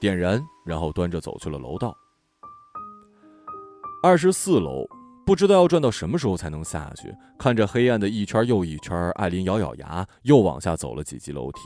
[0.00, 1.96] 点燃，然后端着走去了楼道。
[4.04, 4.88] 二十四楼，
[5.26, 7.14] 不知道要转到什么时候才能下去。
[7.38, 11.60] 看着黑暗的一圈又一圈，艾琳咬咬牙，又往下走了几级楼梯，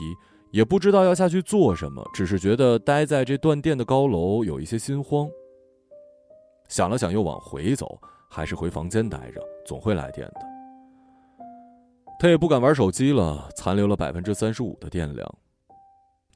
[0.51, 5.27] 也不知道要下去做什么，只是觉得待在这断电的高楼有一些心慌。
[6.67, 10.35] 想了想，又往回走，还是回房间待着，总会来电的。
[12.19, 15.27] 他也不敢玩手机了，残留了百分之三十五的电量。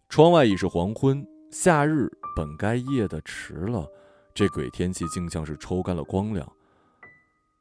[0.09, 3.87] 窗外已是黄昏，夏日本该夜的迟了，
[4.33, 6.51] 这鬼天气竟像是抽干了光亮。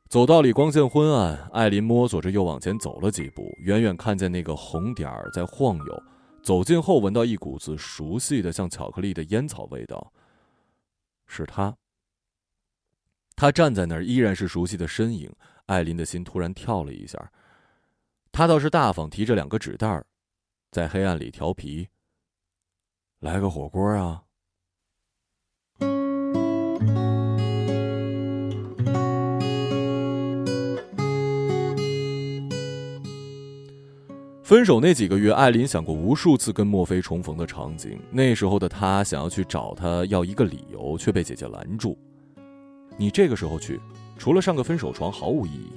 [0.09, 6.03] 走道里光线昏暗，艾琳摸索着又往前走了几步，远远看见那个红点儿在晃悠。
[6.43, 10.11] 走近后，闻到一股子熟悉的像巧克力的烟草味道，
[11.27, 11.77] 是他。
[13.37, 15.31] 他站在那儿，依然是熟悉的身影。
[15.67, 17.31] 艾琳的心突然跳了一下。
[18.33, 20.03] 他倒是大方，提着两个纸袋，
[20.71, 21.87] 在黑暗里调皮。
[23.21, 24.23] 来个火锅啊！
[34.49, 38.01] 分手那几个月，艾琳想过无数次跟墨菲重逢的场景。
[38.11, 41.99] 那时候的她想要去找他要一个理由，却被姐姐拦住。
[42.97, 43.79] 你这个时候去，
[44.17, 45.73] 除了上个分手床，毫无意义。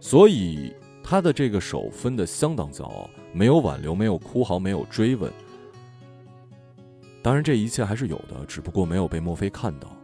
[0.00, 5.32] 所以他的这个手分得相当骄傲，没有挽留，没有哭嚎，没有追问。
[7.22, 9.96] 当然，这一切还是有的，只不过没有被墨菲看到。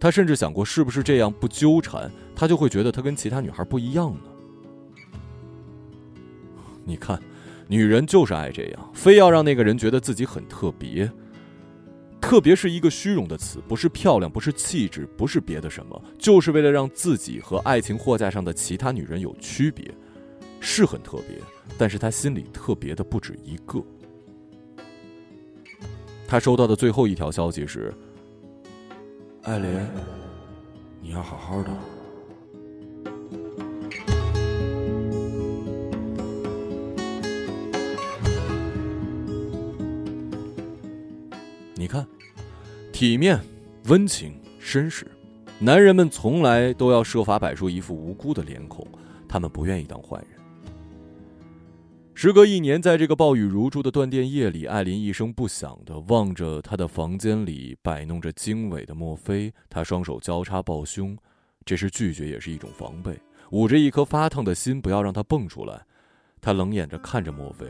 [0.00, 4.33] 他甚至想过，是不是这样不纠缠，他就会觉得他跟其他女孩不一样呢？
[6.84, 7.20] 你看，
[7.66, 11.10] 女人就是爱这样，非要让那个人觉得自己很特别。
[12.20, 19.94] 特别是一个虚荣的词，不是漂亮，不是气质，不是别的什么，就是为了让自己和爱情货架上的其他女人有区别，
[20.58, 21.36] 是很特别，
[21.76, 23.82] 但是他心里特别的不止一个。
[26.26, 27.92] 他收到的最后一条消息是
[29.44, 29.86] ：“艾琳，
[31.02, 31.70] 你要好好的。”
[42.94, 43.40] 体面、
[43.86, 45.04] 温情、绅士，
[45.58, 48.86] 男人们从来都要设法摆出一副无辜的脸孔，
[49.28, 50.38] 他们不愿意当坏人。
[52.14, 61.18] 时隔一年，在这个暴雨如注的断电夜里，艾琳一声不响的望着他的房间里摆弄着经纬的墨菲，他双手交叉抱胸，
[61.64, 63.18] 这是拒绝，也是一种防备，
[63.50, 65.82] 捂着一颗发烫的心，不要让它蹦出来。
[66.40, 67.66] 他冷眼着看着墨菲，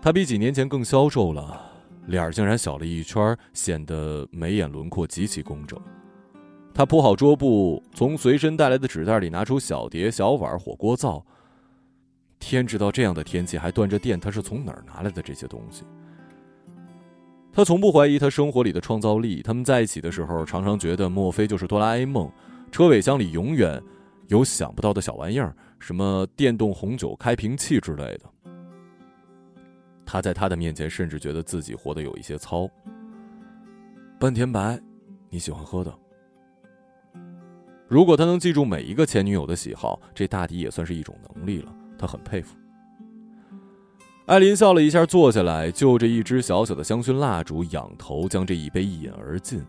[0.00, 1.72] 他比几年前更消瘦了。
[2.06, 5.80] 脸儿竟然小了一圈，显得眉眼轮廓极其工整。
[6.74, 11.24] 他铺好桌布，从随身带来的纸袋里拿出小碟、小碗、火锅灶。
[12.40, 15.84] 天知道这样的天气还断着电，他是从哪儿拿来的这些东西？
[17.52, 19.40] 他从不怀疑他生活里的创造力。
[19.40, 22.30] 他们在一起的时候，常常觉得莫非就是哆啦 A 梦。
[22.72, 23.80] 车尾箱里永远
[24.26, 28.33] 有想不到的小玩意儿，什么电动红酒开瓶器之类的。
[30.04, 32.68] 他在他的面前，甚至觉得自己活得有一些糙。
[34.18, 34.80] 半甜白，
[35.30, 35.92] 你喜欢喝的。
[37.88, 41.74] 如果他能记住每一个前女友的喜好，这大抵也算是一种能力了。
[41.98, 42.56] 他很佩服。
[44.26, 49.62] 艾琳笑了一下，坐下来，就着一支小小的香薰蜡烛，仰头将这一杯一饮而尽。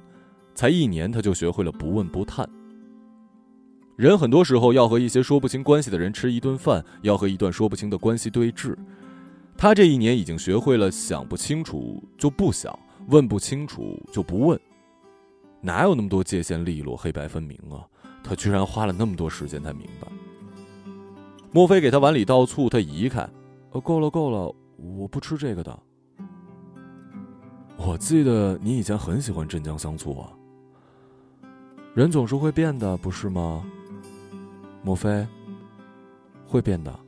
[0.54, 2.50] 才一年，他就学会了不问不探。
[3.98, 8.76] 人很多时候要和一些说不清关系的人吃一顿饭，要和一段说不清的关系对峙。
[9.58, 14.60] 他这一年已经学会了想不清楚就不想，问不清楚就不问，
[15.62, 17.88] 哪有那么多界限利落、黑白分明啊？
[18.24, 20.08] 他居然花了那么多时间才明白。
[21.52, 23.28] 莫非给他碗里倒醋，他移开，
[23.72, 25.80] 呃，够了够了，我不吃这个的。
[27.78, 30.32] 我记得你以前很喜欢镇江香醋啊。
[31.94, 33.64] 人总是会变的，不是吗？
[34.84, 35.26] 莫非
[36.46, 37.00] 会变的。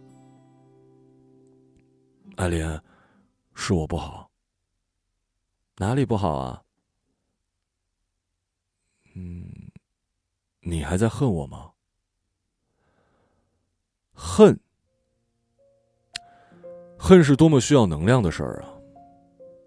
[2.38, 2.80] 艾琳，
[3.56, 4.30] 是我不好。
[5.78, 6.62] 哪里不好啊？
[9.16, 9.52] 嗯，
[10.60, 11.72] 你还在恨我吗？
[14.14, 14.60] 恨，
[16.96, 18.70] 恨是多么需要能量的事儿啊！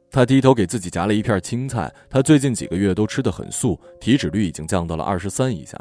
[0.09, 1.93] 他低头给自己夹了一片青菜。
[2.09, 5.77] 他最近几个月都吃的很素，体脂率已经降到了二十三以下。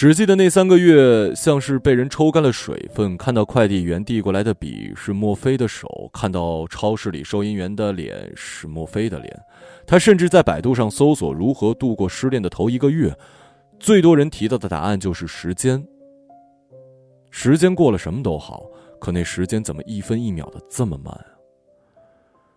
[0.00, 9.42] 只记得那三个月像是被人抽干了水分，看到快递员递过来的笔是墨菲的手，看到超市里收银员的脸是墨菲的脸。
[9.86, 13.14] 他甚至在百度上搜索如何度过失恋的头一个月，
[13.78, 15.86] 最多人提到的答案就是时间。
[17.30, 18.62] 时间过了什么都好，
[18.98, 21.26] 可那时间怎么一分一秒的这么慢啊？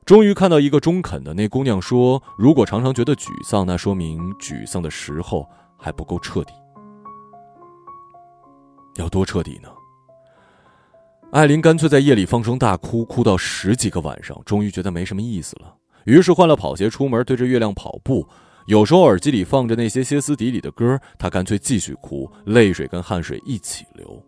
[0.05, 5.45] 终于看到一个中肯的，那姑娘说：“如果常常觉得沮丧，那说明沮丧的时候
[5.77, 6.53] 还不够彻底。”
[8.95, 9.69] 要多彻底呢？
[11.31, 15.75] 艾琳干脆在夜里放声大哭，哭到十几个晚上，终于觉得没什么意思了。
[16.05, 18.27] 于是换了跑鞋出门，对着月亮跑步。
[18.67, 24.23] 有时候耳机里放着那些歇斯底里的歌，她干脆继续哭，泪水跟汗水一起流。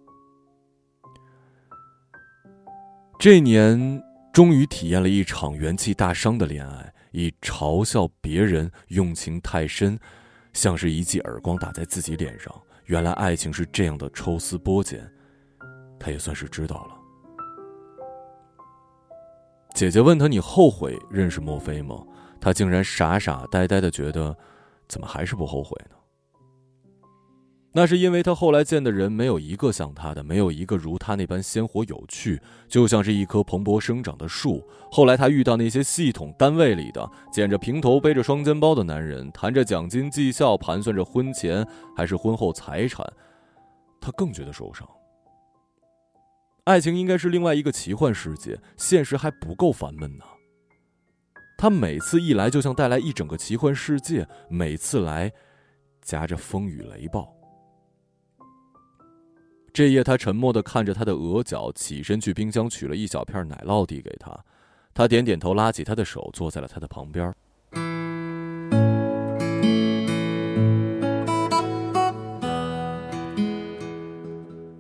[3.20, 9.98] 这年终于体验了一场元气大伤的恋爱，以嘲笑别人用情太深，
[10.54, 12.54] 像是一记耳光打在自己脸上。
[12.86, 15.10] 原来爱情是这样的抽丝剥茧，
[16.00, 16.96] 他也算是知道了。
[19.74, 22.02] 姐姐问他：“你后悔认识墨菲吗？”
[22.40, 24.38] 他竟然傻傻呆呆的觉得，
[24.88, 25.95] 怎么还是不后悔呢？
[27.78, 34.66] 那是因为他后来见的人没有一个像他的，没有一个如他那般鲜活有趣，就像是一棵蓬勃生长的树。
[34.90, 43.06] 后来他遇到那些系统单位里的剪着平头、背着双肩包的男人，谈着奖金、绩效，盘算着婚前还是婚后财产，
[44.00, 44.88] 他更觉得受伤。
[46.64, 50.24] 爱情应该是另外一个奇幻世界，现实还不够烦闷呢。
[51.58, 55.30] 他每次一来，就像带来一整个奇幻世界，每次来，
[56.02, 57.35] 夹着风雨雷暴。
[59.76, 64.34] 这夜，他沉默的看着他的额角，起身去冰箱取了一小片奶酪递给他。
[64.94, 67.34] 他点点头，拉起他的手，坐在了他的旁边。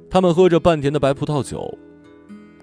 [0.09, 1.77] 他们喝着半甜的白葡萄酒。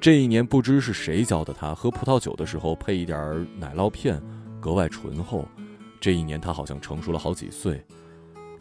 [0.00, 4.18] 这一年，不知是谁教的他喝葡萄酒的时候配一点奶酪片，
[4.58, 5.46] 格外醇厚。
[6.00, 7.84] 这一年，他好像成熟了好几岁。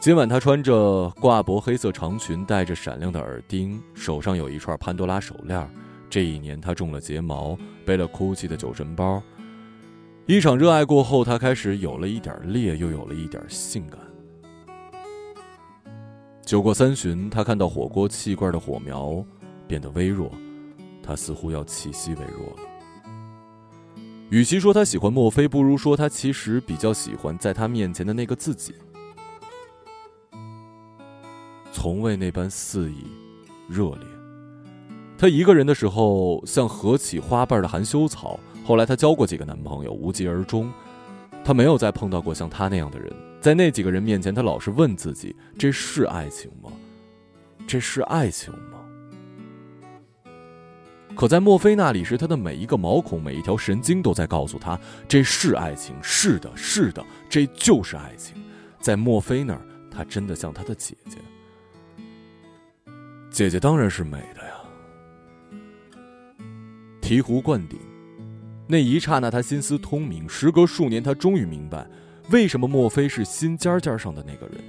[0.01, 5.69] 今晚他穿着挂脖黑色长裙，戴着闪亮的耳钉，手上有一串潘多拉手链。
[6.09, 9.21] 这一年他种了睫毛，背了哭泣的酒神包。
[10.25, 13.99] 一场热爱过后，他开始有了一点烈，又有了一点性感。
[16.43, 19.23] 酒过三巡，他看到火锅气罐的火苗
[19.67, 20.31] 变得微弱，
[21.03, 22.63] 他似乎要气息微弱了。
[24.31, 28.73] 与其说他喜欢墨菲，不如说他其实比较喜欢在他面前的那个自己。
[31.71, 33.05] 从未那般肆意、
[33.67, 33.99] 热烈。
[35.17, 38.39] 她一个人的时候，像合起花瓣的含羞草。
[38.65, 40.71] 后来她交过几个男朋友，无疾而终。
[41.43, 43.12] 她没有再碰到过像他那样的人。
[43.39, 46.71] 在那几个人面前，她老是问自己：这是爱情吗？
[47.67, 48.79] 这是爱情吗？
[51.15, 58.36] 可在墨菲那里时，她的每一个毛孔、每一条神经都在告诉他：这是爱情，是的，是的，这就是爱情。
[58.79, 61.17] 在墨菲那儿，他真的像她的姐姐。
[63.32, 64.52] 姐姐当然是美的呀。
[67.02, 67.80] 醍醐灌顶，
[68.67, 70.28] 那一刹那，他心思通明。
[70.28, 71.88] 时隔数年，他终于明白，
[72.30, 74.62] 为什么莫非是心尖尖上的那个人，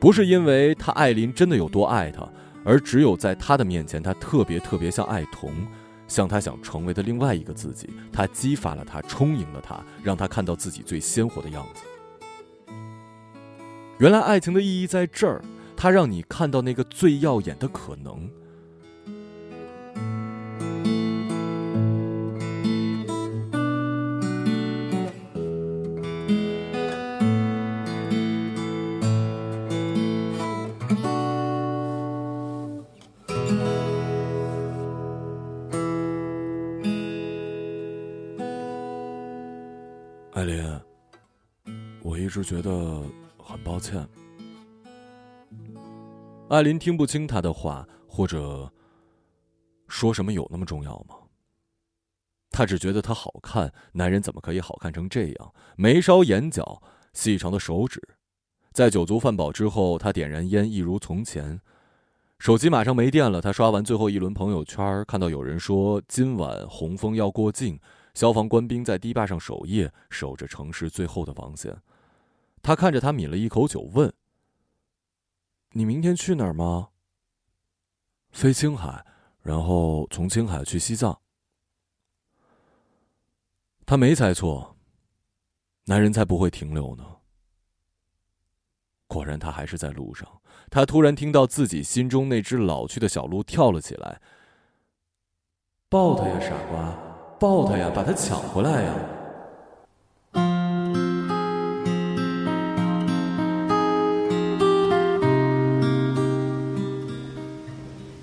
[0.00, 2.26] 不是因为他艾琳真的有多爱他，
[2.64, 5.52] 而只有在他的面前，他特别特别像爱童，
[6.08, 7.90] 像他想成为的另外一个自己。
[8.10, 11.82] 他激发了他，充盈了他，让他看到自己最鲜活的样子。
[13.98, 15.44] 原来爱情的意义在这儿。
[15.82, 18.30] 他让你看到那个最耀眼的可能。
[40.34, 40.62] 艾琳，
[42.02, 43.02] 我一直觉得
[43.38, 44.06] 很抱歉。
[46.50, 48.72] 艾琳听不清他的话，或者
[49.86, 51.14] 说什么有那么重要吗？
[52.50, 55.54] 她只觉得他好看，男人怎么可以好看成这样？
[55.76, 56.82] 眉梢眼角，
[57.12, 58.02] 细长的手指。
[58.72, 61.60] 在酒足饭饱之后，他点燃烟，一如从前。
[62.40, 67.78] 手机马上没电了，他刷完最后一轮朋友圈，看到有人说今晚洪峰要过境，
[68.14, 71.80] 消防官兵在堤坝上守夜，守着城市最后的防线。
[72.60, 74.12] 他看着他抿了一口酒，问。
[75.72, 76.88] 你明天去哪儿吗？
[78.32, 79.04] 飞青海，
[79.40, 81.20] 然后从青海去西藏。
[83.86, 84.76] 他没猜错，
[85.84, 87.04] 男人才不会停留呢。
[89.06, 90.40] 果然，他还是在路上。
[90.70, 94.20] 他突然听到自己心中那只老去的小鹿跳了起来。
[95.88, 96.92] 抱他呀，傻瓜！
[97.40, 99.19] 抱他呀，把他抢回来呀！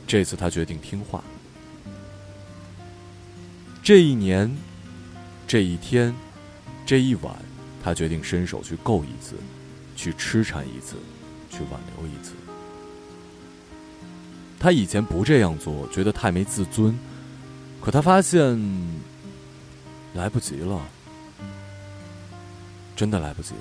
[0.08, 1.22] 这次他决定听话。
[3.84, 4.50] 这一年，
[5.46, 6.16] 这一天，
[6.86, 7.36] 这一晚，
[7.84, 9.36] 他决定伸手去够一次，
[9.96, 10.96] 去痴缠一次，
[11.50, 12.34] 去挽留一次。
[14.58, 16.98] 他以前不这样做，觉得太没自尊。
[17.82, 18.60] 可他发现，
[20.14, 20.82] 来不及了，
[22.96, 23.60] 真的来不及了。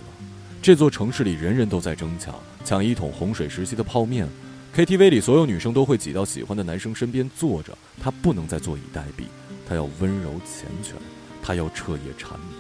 [0.63, 2.35] 这座城市里人人都在争抢，
[2.65, 4.29] 抢一桶洪水时期的泡面。
[4.77, 9.23] KTV 里所有女生都会挤到喜欢的男生身边坐着，她不能再坐以待毙，
[9.67, 10.93] 她要温柔缱绻，
[11.43, 12.51] 她要彻夜缠绵。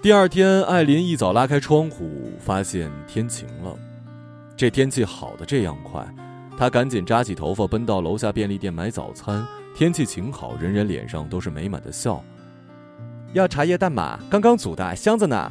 [0.00, 3.76] 第二天，艾琳一早拉开窗户，发现天晴了。
[4.56, 6.06] 这天气好的这样快，
[6.60, 9.48] 她赶紧扎起头发，奔到楼下便利店买早餐。
[9.74, 12.22] 天气晴好，人人脸上都是美满的笑。
[13.32, 14.20] 要茶叶蛋吗？
[14.28, 15.50] 刚刚煮的，箱子呢。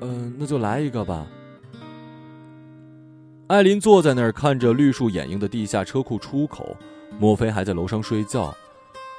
[0.00, 1.24] 嗯，那就来一个吧。
[3.46, 6.76] 艾琳坐在那儿，看着绿树掩映的地下车库出口，
[7.16, 8.52] 莫非还在楼上睡觉？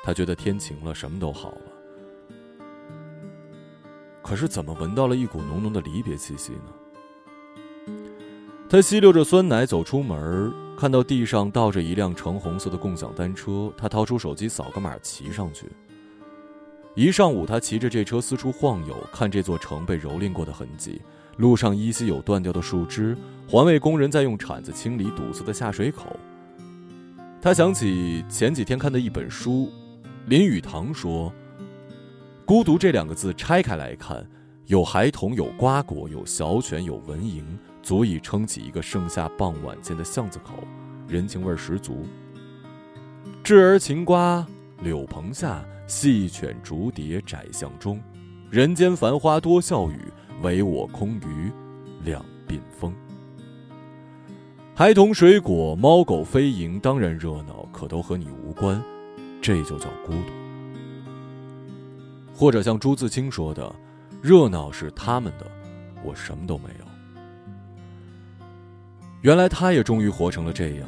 [0.03, 1.61] 她觉得天晴了，什么都好了。
[4.21, 7.93] 可是怎么闻到了一股浓浓的离别气息呢？
[8.67, 15.67] 他吸溜着酸奶走出门，看到地上倒着一辆橙红色的共享单车，他掏出手机扫个码，骑上去。
[16.95, 21.01] 一上午，他骑着这车四处晃悠，看这座城被蹂躏过的痕迹。
[21.37, 23.17] 路上依稀有断掉的树枝，
[23.47, 26.17] 环卫工人在用铲子清理堵塞的下水口。
[27.41, 29.69] 他想起前几天看的一本书，
[30.27, 31.31] 林语堂说。
[32.45, 34.25] 孤独这两个字拆开来看，
[34.67, 37.43] 有孩童，有瓜果，有小犬，有蚊蝇，
[37.85, 40.55] 足以撑起一个盛夏傍晚间的巷子口，
[41.07, 42.03] 人情味十足。
[43.43, 44.43] 稚儿擎瓜，
[44.81, 48.01] 柳棚下，细犬逐蝶窄巷中，
[48.49, 49.99] 人间繁花多笑语，
[50.41, 51.51] 唯我空余
[52.03, 52.91] 两鬓风。
[54.73, 58.83] 孩童、水果、猫狗飞蝇，当然热闹，可都和你无关，
[59.39, 60.33] 这就叫孤独。
[62.33, 63.71] 或者像朱自清说的
[64.23, 65.45] ：“热闹是他们的，
[66.03, 66.84] 我什么都没有。”
[69.25, 70.87] 原来他也终于活成了这样。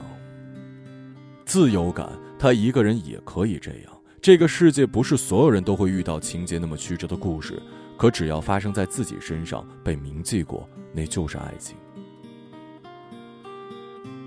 [1.44, 2.08] 自由感，
[2.38, 3.92] 他一个人也可以这样。
[4.22, 7.60] 这个世界不是所有人都会遇到情节那么曲折的故事，
[7.98, 11.76] 可只要发生在自己身上，被铭记过，那就是爱情。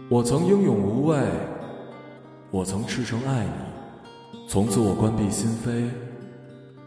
[0.08, 1.16] 我曾英勇无畏，
[2.50, 5.88] 我曾赤诚爱你，从此我关闭心扉。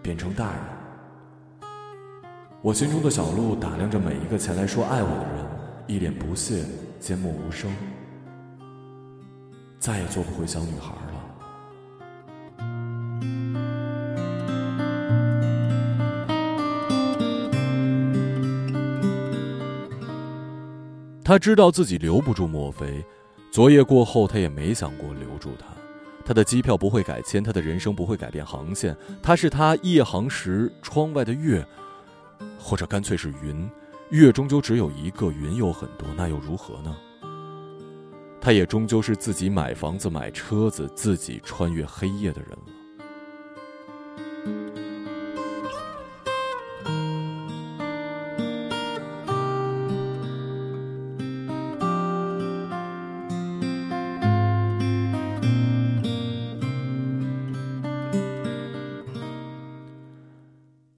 [0.01, 1.69] 变成大人，
[2.61, 5.45] 我心中的小鹿打量着每一个前来说爱我的人，
[5.87, 6.65] 一脸不屑，
[7.03, 7.69] 缄默无声，
[9.77, 11.11] 再也做不回小女孩了。
[21.25, 23.03] 他知道自己留不住莫非，
[23.51, 25.65] 昨夜过后，他也没想过留住她。
[26.23, 28.95] 他的机票不会改签，他的人生不会改变航线。
[29.21, 31.67] 他是他夜航时窗外的月，
[32.57, 33.69] 或者干脆是云。
[34.13, 36.95] 月终究只有一个，云有很多，那又如何呢？
[38.39, 42.57] 他也终究是自己买房子、买车子，自己穿越黑夜的人了。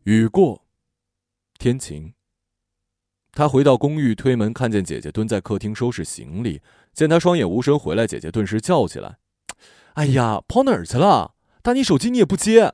[0.04, 0.66] 雨过，
[1.58, 2.15] 天晴。
[3.36, 6.62] 他回到公寓，推门看见姐姐蹲在客厅收拾行李。
[6.94, 9.18] 见他双眼无神回来，姐姐顿时叫起来
[9.96, 11.34] ：“哎呀，跑哪儿去了？
[11.62, 12.74] 打你手机你也不接。”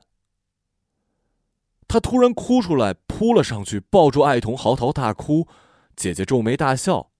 [1.88, 5.48] 他突然哭出来，扑了上去，抱住爱童，嚎啕大哭。
[5.96, 7.10] 姐姐皱眉大笑：“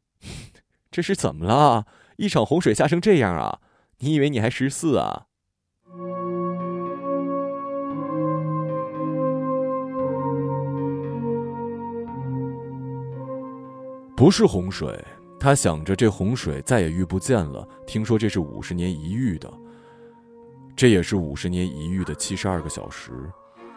[0.93, 1.86] 这是怎么了？
[2.18, 3.59] 一场洪水下成这样啊？
[3.99, 5.26] 你以为你还十四啊？”
[14.22, 14.96] 不是洪水，
[15.40, 17.66] 他想着这洪水再也遇不见了。
[17.88, 19.52] 听说这是五十年一遇的，
[20.76, 23.10] 这也是五十年一遇的七十二个小时。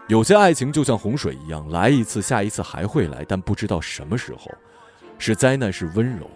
[0.08, 4.52] 有些爱情就像洪水一样，来一次，下一次还会来，但不知道什么时候。
[5.18, 6.30] 是灾难，是温柔。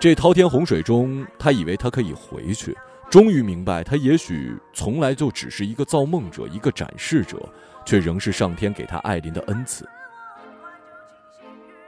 [0.00, 2.74] 这滔天洪水中，他以为他可以回去，
[3.10, 7.46] 终于明白，他也许从来就只是一个造梦者，一个展示者，
[7.84, 9.86] 却仍是上天给他爱琳的恩赐。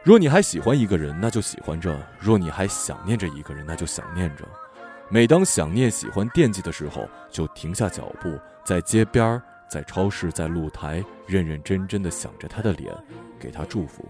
[0.03, 4.49] 若你还喜欢一个人，那就喜欢着；若你还想念着一个人，那就想念着。
[5.11, 12.95] 每当想念、喜欢、惦记的时候，就停下脚步，在街边、在超市、在露台，认认真真的想着他的脸，
[13.39, 14.09] 给他祝福。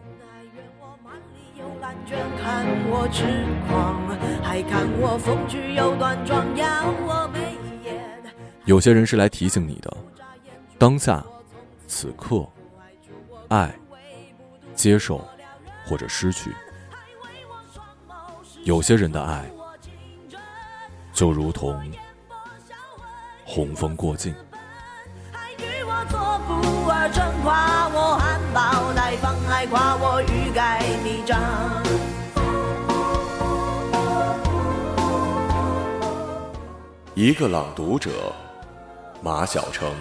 [8.64, 9.96] 有些人是来提醒你的，
[10.78, 11.24] 当下、
[11.88, 12.46] 此刻，
[13.48, 13.74] 爱、
[14.76, 15.20] 接受。
[15.90, 16.54] 或者失去，
[18.62, 19.50] 有些人的爱，
[21.12, 21.92] 就如同
[23.44, 24.32] 红枫过境。
[37.16, 38.32] 一个朗读者，
[39.20, 39.92] 马晓成。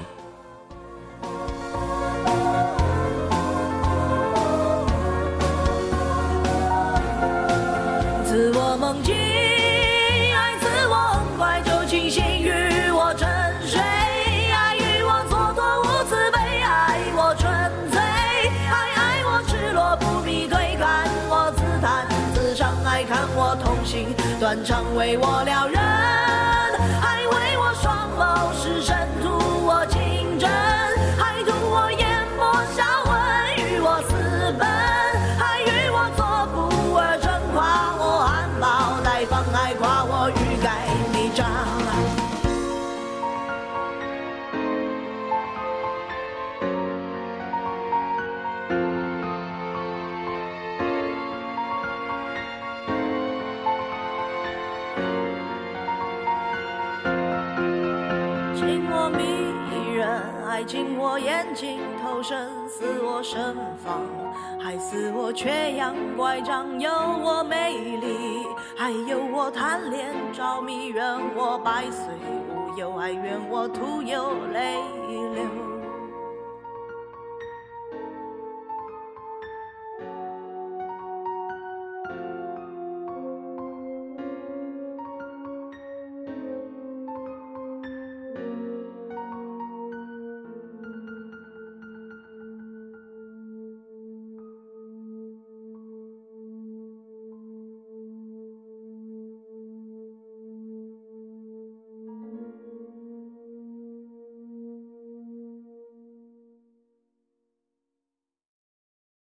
[8.30, 13.27] 自我梦境，爱自我很快就清醒与我沉
[13.65, 17.51] 睡，爱与我蹉跎无慈悲，爱我纯
[17.89, 17.99] 粹，
[18.69, 22.05] 爱爱我赤裸不必对看我自弹
[22.36, 25.78] 自唱，爱看我痛心断肠为我撩人，
[63.30, 63.55] 盛
[63.86, 64.01] 放，
[64.59, 71.05] 害死，我缺氧乖张，有我美丽，还有我贪恋着迷，愿
[71.36, 72.11] 我百岁
[72.49, 74.77] 无忧，还愿我徒有泪
[75.36, 75.68] 流。